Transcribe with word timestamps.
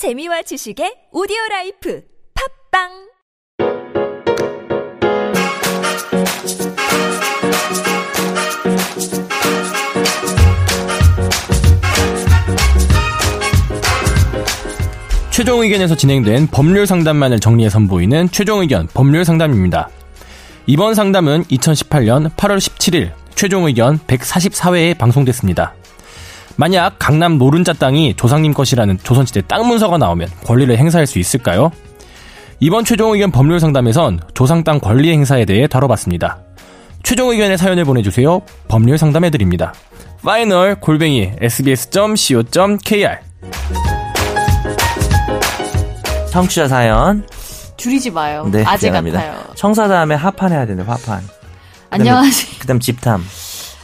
재미와 0.00 0.40
지식의 0.40 1.08
오디오 1.12 1.36
라이프 1.50 2.00
팟빵 2.72 2.88
최종 15.30 15.60
의견에서 15.60 15.94
진행된 15.94 16.46
법률 16.46 16.86
상담만을 16.86 17.38
정리해 17.38 17.68
선보이는 17.68 18.30
최종 18.30 18.62
의견 18.62 18.86
법률 18.94 19.26
상담입니다. 19.26 19.90
이번 20.64 20.94
상담은 20.94 21.44
2018년 21.44 22.30
8월 22.36 22.56
17일 22.56 23.12
최종 23.34 23.66
의견 23.66 23.98
144회에 23.98 24.96
방송됐습니다. 24.96 25.74
만약 26.60 26.96
강남 26.98 27.38
노른자 27.38 27.72
땅이 27.72 28.16
조상님 28.16 28.52
것이라는 28.52 28.98
조선시대 29.02 29.44
땅 29.48 29.66
문서가 29.66 29.96
나오면 29.96 30.28
권리를 30.44 30.76
행사할 30.76 31.06
수 31.06 31.18
있을까요? 31.18 31.72
이번 32.58 32.84
최종 32.84 33.14
의견 33.14 33.30
법률 33.30 33.58
상담에선 33.58 34.20
조상 34.34 34.62
땅 34.62 34.78
권리 34.78 35.10
행사에 35.10 35.46
대해 35.46 35.66
다뤄봤습니다. 35.66 36.38
최종 37.02 37.30
의견의 37.30 37.56
사연을 37.56 37.86
보내주세요. 37.86 38.42
법률 38.68 38.98
상담해드립니다. 38.98 39.72
final 40.22 40.74
골뱅이 40.78 41.32
sbs.co.kr 41.40 43.20
청취자 46.30 46.68
사연. 46.68 47.26
줄이지 47.78 48.10
마요. 48.10 48.46
네, 48.52 48.64
아재 48.66 48.88
미안합니다. 48.88 49.18
같아요. 49.18 49.54
청사 49.54 49.88
다음에 49.88 50.14
합판 50.14 50.52
해야 50.52 50.66
되네, 50.66 50.82
합판. 50.82 51.22
안녕하세요. 51.88 52.58
그다음 52.60 52.78
집탐. 52.78 53.24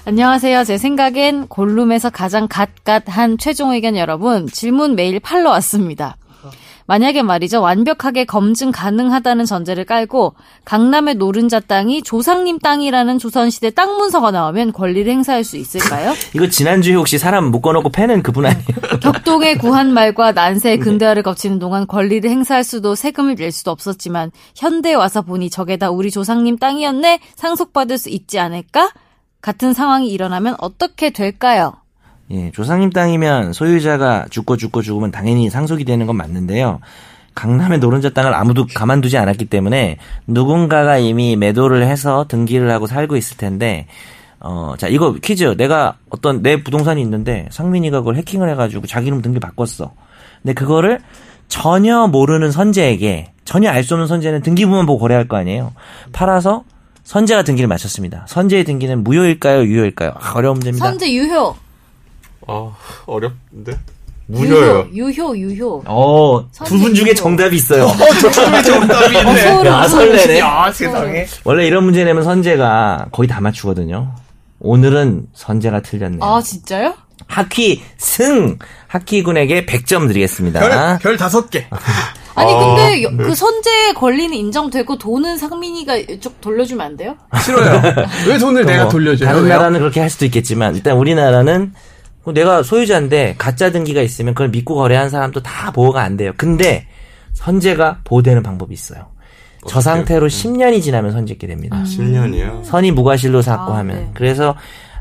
안녕하세요. 0.08 0.62
제 0.62 0.78
생각엔 0.78 1.48
골룸에서 1.48 2.10
가장 2.10 2.46
갓갓한 2.46 3.38
최종 3.38 3.72
의견 3.72 3.96
여러분 3.96 4.46
질문 4.46 4.94
메일 4.94 5.18
팔러 5.18 5.50
왔습니다. 5.50 6.16
만약에 6.86 7.22
말이죠 7.22 7.60
완벽하게 7.60 8.24
검증 8.24 8.70
가능하다는 8.70 9.46
전제를 9.46 9.84
깔고 9.84 10.36
강남의 10.64 11.16
노른자 11.16 11.58
땅이 11.58 12.02
조상님 12.02 12.60
땅이라는 12.60 13.18
조선시대 13.18 13.70
땅 13.70 13.96
문서가 13.96 14.30
나오면 14.30 14.72
권리를 14.72 15.10
행사할 15.10 15.42
수 15.42 15.56
있을까요? 15.56 16.14
이거 16.36 16.48
지난주에 16.48 16.94
혹시 16.94 17.18
사람 17.18 17.50
묶어놓고 17.50 17.88
패는 17.88 18.22
그분 18.22 18.46
아니에요? 18.46 18.64
격동의 19.02 19.58
구한말과 19.58 20.30
난세의 20.30 20.78
근대화를 20.78 21.24
거치는 21.24 21.58
동안 21.58 21.88
권리를 21.88 22.30
행사할 22.30 22.62
수도 22.62 22.94
세금을 22.94 23.34
낼 23.34 23.50
수도 23.50 23.72
없었지만 23.72 24.30
현대에 24.54 24.94
와서 24.94 25.22
보니 25.22 25.50
저게 25.50 25.76
다 25.76 25.90
우리 25.90 26.12
조상님 26.12 26.58
땅이었네 26.58 27.18
상속받을 27.34 27.98
수 27.98 28.08
있지 28.08 28.38
않을까? 28.38 28.92
같은 29.46 29.72
상황이 29.72 30.10
일어나면 30.10 30.56
어떻게 30.58 31.10
될까요? 31.10 31.74
예, 32.32 32.50
조상님 32.50 32.90
땅이면 32.90 33.52
소유자가 33.52 34.26
죽고 34.28 34.56
죽고 34.56 34.82
죽으면 34.82 35.12
당연히 35.12 35.50
상속이 35.50 35.84
되는 35.84 36.04
건 36.08 36.16
맞는데요. 36.16 36.80
강남의 37.36 37.78
노른자 37.78 38.10
땅을 38.10 38.34
아무도 38.34 38.66
가만두지 38.74 39.16
않았기 39.18 39.44
때문에 39.44 39.98
누군가가 40.26 40.98
이미 40.98 41.36
매도를 41.36 41.86
해서 41.86 42.24
등기를 42.26 42.72
하고 42.72 42.88
살고 42.88 43.16
있을 43.16 43.36
텐데, 43.36 43.86
어, 44.40 44.74
자, 44.78 44.88
이거 44.88 45.14
퀴즈. 45.14 45.54
내가 45.56 45.94
어떤 46.10 46.42
내 46.42 46.64
부동산이 46.64 47.00
있는데 47.00 47.46
상민이가 47.52 48.00
그걸 48.00 48.16
해킹을 48.16 48.50
해가지고 48.50 48.88
자기 48.88 49.06
이름 49.06 49.22
등기 49.22 49.38
바꿨어. 49.38 49.92
근데 50.42 50.54
그거를 50.54 50.98
전혀 51.46 52.08
모르는 52.08 52.50
선재에게 52.50 53.30
전혀 53.44 53.70
알 53.70 53.84
수 53.84 53.94
없는 53.94 54.08
선재는 54.08 54.42
등기부만 54.42 54.86
보고 54.86 54.98
거래할 54.98 55.28
거 55.28 55.36
아니에요. 55.36 55.72
팔아서 56.12 56.64
선재가 57.06 57.44
등기를 57.44 57.68
마쳤습니다. 57.68 58.26
선재의 58.28 58.64
등기는 58.64 59.04
무효일까요, 59.04 59.64
유효일까요? 59.64 60.12
아, 60.20 60.32
어려운 60.34 60.54
문제입니다. 60.54 60.84
선제 60.86 61.12
유효. 61.14 61.54
아 62.48 62.72
어렵는데 63.06 63.78
유효. 64.28 64.88
유효, 64.92 65.36
유효. 65.36 65.82
어, 65.86 66.48
두 66.64 66.78
분 66.78 66.94
중에 66.94 67.14
정답이 67.14 67.54
있어요. 67.56 67.86
정답이 68.64 69.16
어, 69.16 69.36
소름, 69.36 69.66
야. 69.66 69.86
설레네. 69.88 70.40
아 70.40 70.70
세상에 70.72 71.26
원래 71.44 71.66
이런 71.66 71.84
문제 71.84 72.04
내면 72.04 72.24
선재가 72.24 73.06
거의 73.12 73.28
다 73.28 73.40
맞추거든요. 73.40 74.12
오늘은 74.58 75.26
선재가 75.32 75.82
틀렸네요. 75.82 76.24
아, 76.24 76.40
진짜요? 76.42 76.94
하키 77.28 77.82
승! 77.98 78.58
하키군에게 78.88 79.64
100점 79.66 80.08
드리겠습니다. 80.08 80.98
별 80.98 81.16
다섯 81.16 81.50
개 81.50 81.66
아니, 82.36 82.52
아, 82.52 82.58
근데 82.58 83.02
여- 83.02 83.10
그 83.16 83.34
선제의 83.34 83.94
권리는 83.94 84.34
인정되고 84.36 84.98
돈은 84.98 85.36
상민이가 85.38 85.96
이쪽 85.96 86.40
돌려주면 86.40 86.86
안 86.86 86.96
돼요? 86.96 87.16
싫어요 87.42 87.80
왜 88.28 88.38
돈을 88.38 88.64
내가 88.66 88.84
뭐, 88.84 88.92
돌려줘요 88.92 89.26
다른 89.28 89.42
왜요? 89.44 89.54
나라는 89.56 89.80
그렇게 89.80 90.00
할 90.00 90.10
수도 90.10 90.24
있겠지만, 90.26 90.76
일단 90.76 90.96
우리나라는 90.96 91.72
뭐 92.24 92.34
내가 92.34 92.62
소유자인데 92.62 93.36
가짜 93.38 93.70
등기가 93.70 94.00
있으면 94.02 94.34
그걸 94.34 94.48
믿고 94.50 94.74
거래한 94.74 95.10
사람도 95.10 95.42
다 95.42 95.70
보호가 95.72 96.02
안 96.02 96.16
돼요. 96.16 96.32
근데 96.36 96.86
선재가 97.34 98.00
보호되는 98.04 98.42
방법이 98.42 98.72
있어요. 98.74 99.06
저? 99.68 99.80
상태로 99.80 100.28
10년이 100.28 100.82
지나면 100.82 101.12
선재게 101.12 101.46
됩니다. 101.46 101.82
10년이요 101.84 102.64
선이 102.64 102.92
무과실로 102.92 103.42
샀고 103.42 103.72
아, 103.72 103.78
하면 103.78 103.96
네. 103.96 104.10
그래서 104.14 104.54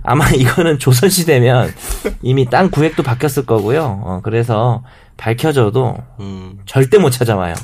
아마 0.03 0.27
이거는 0.33 0.79
조선시대면 0.79 1.73
이미 2.21 2.45
땅 2.49 2.69
구획도 2.69 3.03
바뀌었을 3.03 3.45
거고요. 3.45 4.01
어, 4.03 4.19
그래서 4.23 4.83
밝혀져도 5.17 5.95
음. 6.19 6.59
절대 6.65 6.97
못 6.97 7.09
찾아와요. 7.11 7.55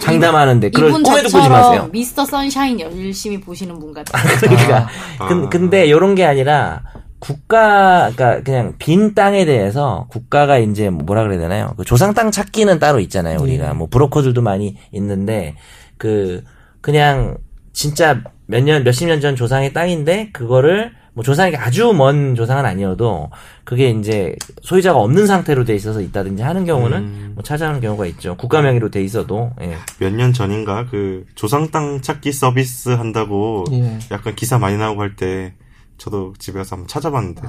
장담하는데 0.00 0.68
이분 0.68 1.02
꿈에도 1.02 1.24
꾸지 1.24 1.36
마세요. 1.48 1.62
저처럼 1.62 1.92
미스터 1.92 2.24
선샤인 2.24 2.80
열심히 2.80 3.40
보시는 3.40 3.78
분 3.78 3.92
같아요. 3.92 4.22
그러니까 4.40 4.88
아. 5.18 5.28
근, 5.28 5.48
근데 5.50 5.86
이런 5.86 6.14
게 6.14 6.24
아니라 6.24 6.82
국가 7.18 8.10
그러니까 8.14 8.42
그냥 8.42 8.74
빈 8.78 9.14
땅에 9.14 9.44
대해서 9.44 10.06
국가가 10.10 10.58
이제 10.58 10.88
뭐라 10.88 11.22
그래야 11.24 11.38
되나요? 11.38 11.74
그 11.76 11.84
조상 11.84 12.14
땅 12.14 12.30
찾기는 12.30 12.78
따로 12.78 12.98
있잖아요. 13.00 13.38
우리가 13.40 13.74
뭐 13.74 13.88
브로커들도 13.90 14.40
많이 14.42 14.76
있는데 14.92 15.54
그 15.98 16.42
그냥 16.80 17.36
진짜 17.72 18.22
몇 18.46 18.62
년 18.64 18.82
몇십 18.84 19.06
년 19.06 19.20
전 19.20 19.36
조상의 19.36 19.72
땅인데 19.74 20.30
그거를 20.32 20.92
뭐 21.12 21.24
조상에게 21.24 21.56
아주 21.56 21.92
먼 21.92 22.34
조상은 22.34 22.64
아니어도 22.64 23.30
그게 23.64 23.90
이제 23.90 24.34
소유자가 24.62 24.98
없는 25.00 25.26
상태로 25.26 25.64
돼 25.64 25.74
있어서 25.74 26.00
있다든지 26.00 26.42
하는 26.42 26.64
경우는 26.64 26.98
음. 26.98 27.32
뭐 27.34 27.42
찾아오는 27.42 27.80
경우가 27.80 28.06
있죠. 28.06 28.36
국가 28.36 28.62
명의로 28.62 28.90
돼 28.90 29.02
있어도 29.02 29.52
예. 29.60 29.76
몇 29.98 30.12
년 30.14 30.32
전인가 30.32 30.86
그 30.90 31.24
조상 31.34 31.70
땅 31.70 32.00
찾기 32.00 32.32
서비스 32.32 32.90
한다고 32.90 33.64
예. 33.72 33.98
약간 34.10 34.34
기사 34.36 34.58
많이 34.58 34.76
나오고 34.76 35.00
할 35.02 35.16
때 35.16 35.54
저도 35.98 36.32
집에 36.38 36.58
가서 36.58 36.76
한번 36.76 36.88
찾아봤는데 36.88 37.42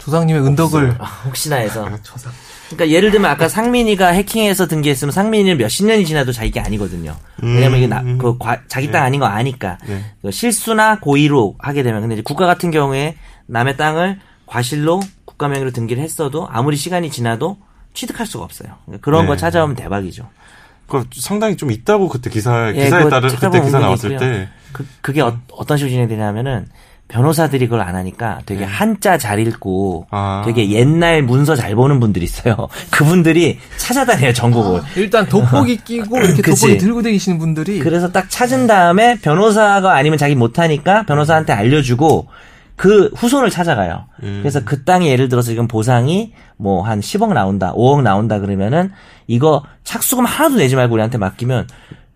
조상님의 0.00 0.42
은덕을 0.46 0.98
혹시나 1.24 1.56
해서 1.56 1.88
조상 2.02 2.32
그러니까 2.68 2.90
예를 2.94 3.10
들면 3.10 3.28
아까 3.30 3.48
상민이가 3.48 4.08
해킹해서 4.08 4.68
등기했으면 4.68 5.10
상민이는 5.12 5.56
몇십 5.58 5.86
년이 5.86 6.06
지나도 6.06 6.32
자기 6.32 6.50
게 6.52 6.60
아니거든요. 6.60 7.16
왜냐면 7.42 7.78
이게 7.78 7.86
나, 7.88 8.00
그 8.02 8.38
과- 8.38 8.60
자기 8.68 8.90
땅 8.92 9.02
아닌 9.02 9.18
거 9.18 9.26
아니까 9.26 9.76
네. 9.86 10.04
그 10.22 10.30
실수나 10.30 11.00
고의로 11.00 11.56
하게 11.58 11.82
되면 11.82 12.00
근데 12.00 12.14
이제 12.14 12.22
국가 12.22 12.46
같은 12.46 12.70
경우에 12.70 13.16
남의 13.46 13.76
땅을 13.76 14.20
과실로 14.46 15.00
국가 15.24 15.48
명의로 15.48 15.72
등기를 15.72 16.02
했어도 16.02 16.46
아무리 16.50 16.76
시간이 16.76 17.10
지나도 17.10 17.58
취득할 17.92 18.24
수가 18.26 18.44
없어요. 18.44 18.76
그러니까 18.84 19.04
그런 19.04 19.22
네. 19.22 19.26
거 19.28 19.36
찾아오면 19.36 19.74
대박이죠. 19.74 20.28
그 20.86 21.04
상당히 21.16 21.56
좀 21.56 21.70
있다고 21.72 22.08
그때 22.08 22.30
기사 22.30 22.68
예, 22.74 22.84
기사에 22.84 23.08
따른 23.08 23.28
그때 23.30 23.60
기사 23.60 23.78
나왔을 23.80 24.12
있고요. 24.12 24.28
때 24.28 24.48
그, 24.72 24.86
그게 25.00 25.20
어, 25.22 25.38
떤 25.66 25.76
식으로 25.76 25.90
진행되냐면은 25.90 26.66
변호사들이 27.10 27.66
그걸 27.66 27.80
안 27.82 27.94
하니까 27.96 28.40
되게 28.46 28.64
한자 28.64 29.18
잘 29.18 29.38
읽고 29.40 30.04
네. 30.04 30.08
아. 30.10 30.42
되게 30.46 30.70
옛날 30.70 31.22
문서 31.22 31.56
잘 31.56 31.74
보는 31.74 32.00
분들이 32.00 32.24
있어요. 32.24 32.68
그분들이 32.90 33.58
찾아다녀요 33.76 34.32
전국을. 34.32 34.80
일단 34.96 35.26
돋보기 35.28 35.78
끼고 35.78 36.16
이렇게 36.22 36.42
그치. 36.42 36.60
돋보기 36.62 36.78
들고 36.78 37.02
다니시는 37.02 37.38
분들이 37.38 37.78
그래서 37.80 38.10
딱 38.10 38.30
찾은 38.30 38.66
다음에 38.66 39.18
변호사가 39.20 39.94
아니면 39.94 40.18
자기 40.18 40.34
못하니까 40.34 41.02
변호사한테 41.04 41.52
알려주고 41.52 42.28
그 42.76 43.10
후손을 43.14 43.50
찾아가요. 43.50 44.06
음. 44.22 44.38
그래서 44.40 44.60
그 44.64 44.84
땅이 44.84 45.08
예를 45.08 45.28
들어서 45.28 45.48
지금 45.50 45.68
보상이 45.68 46.32
뭐 46.56 46.82
한 46.82 47.00
10억 47.00 47.32
나온다, 47.34 47.74
5억 47.74 48.02
나온다 48.02 48.38
그러면은 48.38 48.90
이거 49.26 49.62
착수금 49.84 50.24
하나도 50.24 50.56
내지 50.56 50.76
말고 50.76 50.94
우리한테 50.94 51.18
맡기면 51.18 51.66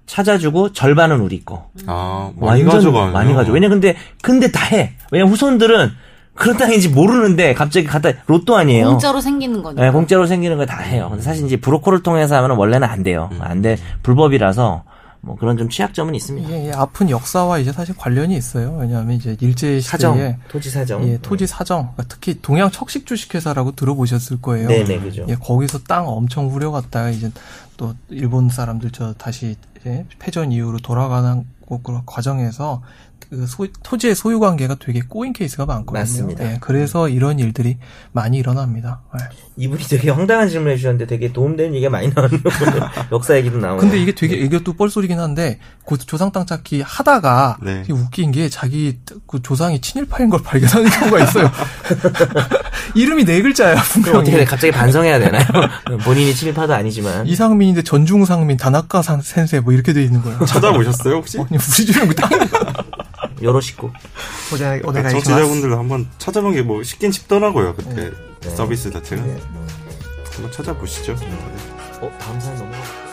찾아주고 0.06 0.72
절반은 0.72 1.20
우리 1.20 1.44
거. 1.44 1.70
아 1.86 2.30
많이 2.36 2.64
가져가요 2.64 3.12
많이 3.12 3.32
가져. 3.34 3.52
왜냐 3.52 3.68
근데 3.68 3.96
근데 4.22 4.50
다 4.50 4.64
해. 4.66 4.94
왜냐 5.10 5.24
후손들은 5.26 5.90
그런 6.34 6.56
땅인지 6.56 6.88
모르는데 6.88 7.54
갑자기 7.54 7.86
갖다 7.86 8.10
로또 8.26 8.56
아니에요. 8.56 8.86
공짜로 8.90 9.20
생기는 9.20 9.62
거니까. 9.62 9.82
네, 9.84 9.90
공짜로 9.90 10.26
생기는 10.26 10.56
거 10.56 10.66
다 10.66 10.78
해요. 10.80 11.06
근데 11.10 11.22
사실 11.22 11.46
이제 11.46 11.56
브로커를 11.56 12.02
통해서 12.02 12.36
하면 12.36 12.56
원래는 12.56 12.86
안 12.88 13.02
돼요. 13.02 13.28
음. 13.32 13.38
안 13.40 13.62
돼. 13.62 13.76
불법이라서 14.02 14.82
뭐 15.20 15.36
그런 15.36 15.56
좀 15.56 15.70
취약점은 15.70 16.14
있습니다. 16.16 16.48
이게 16.50 16.72
아픈 16.74 17.08
역사와 17.08 17.58
이제 17.58 17.72
사실 17.72 17.96
관련이 17.96 18.36
있어요. 18.36 18.76
왜냐하면 18.78 19.16
이제 19.16 19.36
일제 19.40 19.80
사정, 19.80 20.14
시대에 20.16 20.36
토지 20.48 20.68
사정. 20.70 21.08
예, 21.08 21.18
토지 21.22 21.46
사정, 21.46 21.92
그러니까 21.94 22.02
특히 22.08 22.38
동양 22.42 22.70
척식 22.70 23.06
주식회사라고 23.06 23.72
들어보셨을 23.72 24.42
거예요. 24.42 24.68
네 24.68 24.84
네 24.84 24.98
그죠. 25.00 25.24
예, 25.28 25.34
거기서 25.36 25.78
땅 25.88 26.06
엄청 26.08 26.48
후려갔다가 26.50 27.08
이제 27.08 27.30
또 27.78 27.94
일본 28.10 28.50
사람들 28.50 28.90
저 28.90 29.14
다시 29.14 29.56
패전 30.18 30.52
이후로 30.52 30.78
돌아가는 30.78 31.46
그 31.66 31.80
과정에서 32.06 32.82
그 33.30 33.46
소- 33.46 33.66
토지의 33.82 34.14
소유 34.14 34.38
관계가 34.40 34.76
되게 34.80 35.00
꼬인 35.00 35.32
케이스가 35.32 35.66
많거든요. 35.66 36.00
맞습니다. 36.00 36.44
예, 36.44 36.58
그래서 36.60 37.08
이런 37.08 37.38
일들이 37.38 37.78
많이 38.12 38.38
일어납니다. 38.38 39.02
예. 39.20 39.24
이분이 39.56 39.84
되게 39.84 40.10
황당한 40.10 40.48
질문 40.48 40.72
해주셨는데 40.72 41.06
되게 41.06 41.32
도움되는 41.32 41.74
얘기가 41.74 41.90
많이 41.90 42.10
나오는 42.14 42.40
역사 43.12 43.36
얘기도 43.36 43.58
나오고. 43.58 43.80
근데 43.80 43.98
이게 44.00 44.14
되게 44.14 44.36
이것도 44.36 44.72
뻘소리긴 44.74 45.18
한데 45.20 45.58
그 45.86 45.96
조상 45.98 46.32
땅 46.32 46.44
찾기 46.46 46.82
하다가 46.82 47.58
네. 47.62 47.84
웃긴 47.90 48.32
게 48.32 48.48
자기 48.48 48.98
그 49.26 49.40
조상이 49.42 49.80
친일파인 49.80 50.28
걸 50.30 50.42
발견하는 50.42 50.90
경우가 50.90 51.22
있어요. 51.24 51.50
이름이 52.94 53.24
네 53.24 53.42
글자야 53.42 53.74
그럼 53.74 53.84
분명히. 54.02 54.18
어떻게 54.18 54.36
돼? 54.38 54.44
갑자기 54.44 54.72
반성해야 54.72 55.18
되나요? 55.18 55.44
본인이 56.04 56.34
친일파도 56.34 56.74
아니지만. 56.74 57.26
이상민인데 57.26 57.82
전중상민, 57.82 58.56
다나카 58.56 59.02
산- 59.02 59.20
센세 59.22 59.60
뭐 59.60 59.72
이렇게 59.72 59.92
돼 59.92 60.02
있는 60.02 60.22
거예요. 60.22 60.44
찾아보셨어요 60.44 61.14
혹시? 61.16 61.38
아니 61.38 61.48
우리 61.52 61.58
집은 61.60 62.08
그 62.08 62.14
땅. 62.14 62.30
요로시고. 63.42 63.90
어제 64.52 64.80
그러니까 64.80 65.08
청취자분들도 65.10 65.78
한번 65.78 66.08
찾아본 66.18 66.52
게 66.52 66.62
뭐 66.62 66.82
쉽긴 66.82 67.10
쉽더라고요 67.12 67.74
그때 67.74 68.10
서비스 68.54 68.90
자체가 68.90 69.22
네. 69.22 69.38
한번 70.34 70.52
찾아보시죠. 70.52 71.12
어, 72.00 72.10
다음 72.20 72.40
사연 72.40 72.58
넘어가. 72.58 73.03